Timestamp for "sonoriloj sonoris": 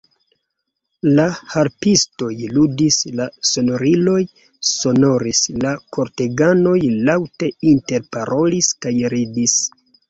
3.51-5.45